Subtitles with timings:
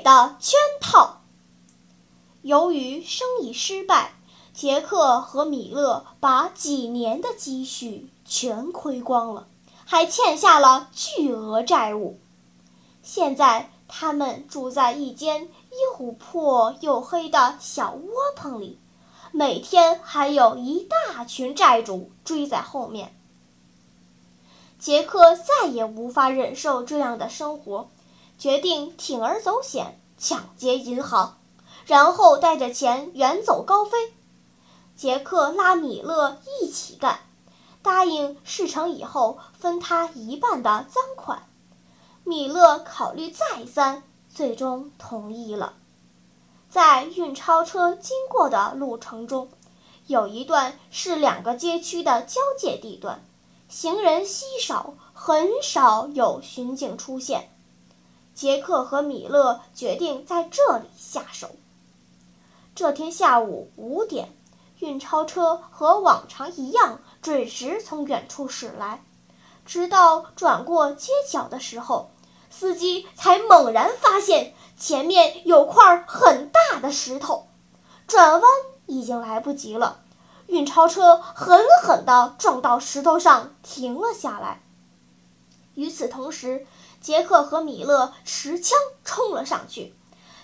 [0.00, 1.20] 的圈套。
[2.42, 4.12] 由于生意失败，
[4.54, 9.46] 杰克和米勒把几年的积蓄全亏光了，
[9.84, 12.18] 还欠下了巨额债务。
[13.02, 15.48] 现在他们住在一间
[15.98, 18.78] 又破又黑的小窝棚里，
[19.32, 23.14] 每天还有一大群债主追在后面。
[24.78, 27.88] 杰克再也无法忍受这样的生活。
[28.38, 31.38] 决定铤而走险，抢劫银行，
[31.86, 34.14] 然后带着钱远走高飞。
[34.94, 37.20] 杰克拉米勒一起干，
[37.82, 41.48] 答应事成以后分他一半的赃款。
[42.22, 45.74] 米勒考虑再三，最终同意了。
[46.68, 49.48] 在运钞车经过的路程中，
[50.06, 53.24] 有一段是两个街区的交界地段，
[53.68, 57.50] 行人稀少，很少有巡警出现。
[58.38, 61.56] 杰克和米勒决定在这里下手。
[62.72, 64.32] 这天下午五点，
[64.78, 69.02] 运钞车和往常一样准时从远处驶来，
[69.66, 72.12] 直到转过街角的时候，
[72.48, 77.48] 司机才猛然发现前面有块很大的石头，
[78.06, 78.42] 转弯
[78.86, 79.98] 已经来不及了。
[80.46, 84.62] 运钞车狠狠地撞到石头上，停了下来。
[85.74, 86.66] 与此同时，
[87.00, 89.94] 杰克和米勒持枪冲了上去，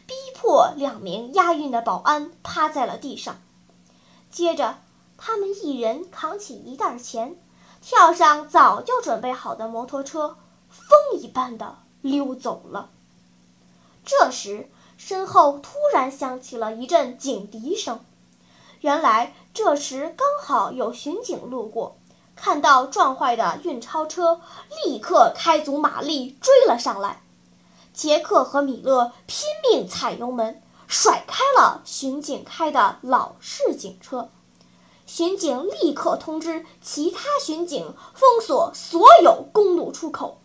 [0.07, 3.41] 逼迫两名押运的保安趴在了地上。
[4.31, 4.79] 接着，
[5.17, 7.37] 他们一人扛起一袋钱，
[7.81, 10.37] 跳上早就准备好的摩托车，
[10.69, 12.91] 风一般的溜走了。
[14.05, 18.01] 这时，身后突然响起了一阵警笛声。
[18.81, 21.97] 原来，这时刚好有巡警路过。
[22.37, 24.41] 看到撞坏的运钞车，
[24.85, 27.23] 立刻开足马力追了上来。
[27.93, 34.31] 杰克和米勒拼命踩油门，甩开了巡警开的老式警车。
[35.07, 40.41] 巡警立刻通知其他巡警封锁所有公路出口。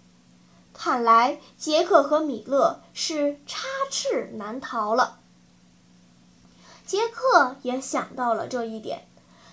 [0.73, 5.17] 看来杰克和米勒是插翅难逃了。
[6.85, 9.08] 杰克也想到了这一点。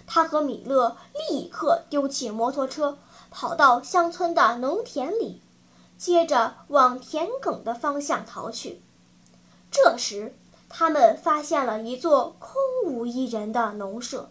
[0.06, 0.96] 他和米勒
[1.30, 2.96] 立刻丢弃摩托车，
[3.30, 5.42] 跑到乡村的农田里，
[5.98, 8.80] 接着往田埂的方向逃去。
[9.70, 10.34] 这时，
[10.68, 14.30] 他们发现了一座空无一人的农舍，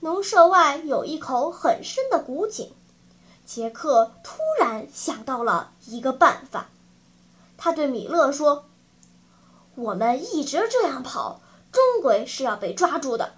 [0.00, 2.72] 农舍外有一口很深的古井。
[3.44, 6.68] 杰克突然想到了一个办法，
[7.58, 8.64] 他对米勒说
[9.76, 11.40] ：“我们一直这样跑，
[11.70, 13.34] 终归是要被抓住的。”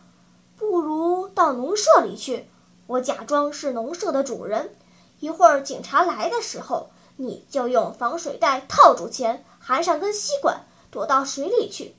[0.57, 2.49] 不如到农舍里去，
[2.87, 4.75] 我假装是农舍的主人。
[5.21, 11.95] 一会儿警察来的时候，你就用防水袋套住钱，含上根吸管，躲到水里去。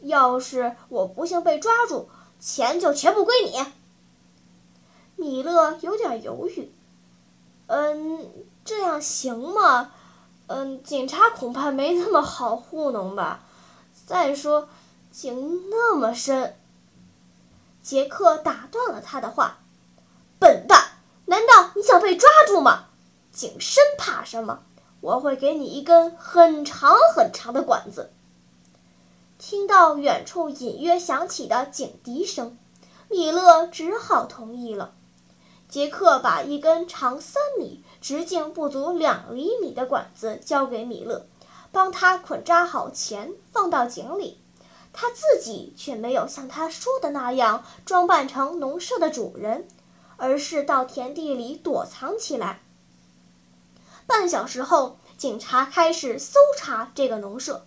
[0.00, 2.08] 要是我不幸被抓住，
[2.40, 3.62] 钱就全部归你。
[5.16, 6.72] 米勒有点犹豫，
[7.66, 8.30] 嗯，
[8.64, 9.92] 这样行吗？
[10.46, 13.42] 嗯，警察恐怕没那么好糊弄吧。
[14.06, 14.68] 再说，
[15.12, 16.56] 井那么深。
[17.84, 19.58] 杰克打断了他的话
[20.40, 20.84] ：“笨蛋，
[21.26, 22.86] 难道你想被抓住吗？
[23.30, 24.62] 井深怕什么？
[25.02, 28.10] 我会给你一根很长很长的管子。”
[29.38, 32.56] 听到远处隐约响起的警笛声，
[33.10, 34.94] 米勒只好同意了。
[35.68, 41.26] 杰克把一根长三米、直径不足两厘米的管子交给米勒，
[41.70, 44.40] 帮他捆扎好钱，放到井里。
[44.96, 49.66] 他自己却没有像他说的那样装扮成农舍的主人，
[50.16, 52.62] 而是到田地里躲藏起来。
[54.06, 57.66] 半小时后，警察开始搜查这个农舍。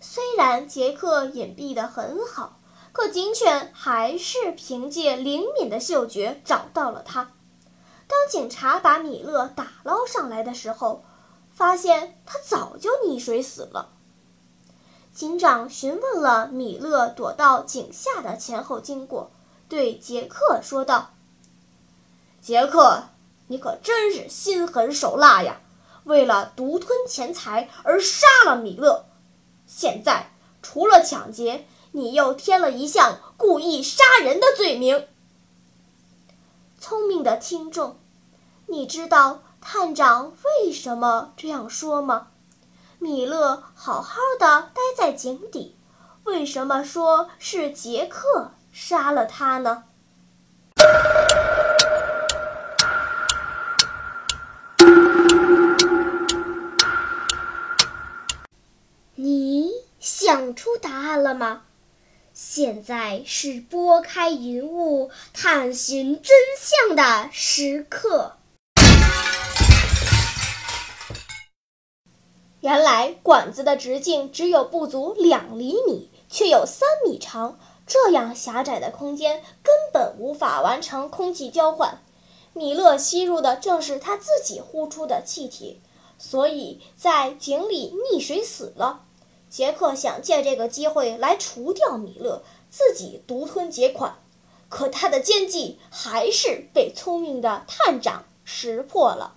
[0.00, 2.60] 虽然杰克隐蔽得很好，
[2.92, 7.32] 可警犬还是凭借灵敏的嗅觉找到了他。
[8.06, 11.04] 当警察把米勒打捞上来的时候，
[11.50, 13.90] 发现他早就溺水死了。
[15.14, 19.30] 警长询问了米勒躲到井下的前后经过，
[19.68, 21.12] 对杰克说道
[22.42, 23.04] ：“杰克，
[23.46, 25.60] 你可真是心狠手辣呀！
[26.02, 29.04] 为了独吞钱财而杀了米勒，
[29.68, 35.06] 现在除了抢劫，你又添了一项故意杀人的罪名。
[36.80, 37.96] 聪明的听众，
[38.66, 42.32] 你知道探长为什么这样说吗？
[43.04, 45.76] 米勒好好的待在井底，
[46.24, 49.84] 为什么说是杰克杀了他呢？
[59.16, 61.64] 你想出答案了吗？
[62.32, 68.36] 现在是拨开云雾探寻真相的时刻。
[72.64, 77.58] 原来管子的直径只有不足两厘米，却有三米长。
[77.86, 82.02] 这样狭窄的空间根本无法完成空气交换。
[82.54, 85.82] 米勒吸入的正是他自己呼出的气体，
[86.16, 89.02] 所以在井里溺水死了。
[89.50, 94.16] 杰克想借这个机会来除掉米勒，自己独吞劫款，
[94.70, 99.36] 可他的奸计还是被聪明的探长识破了。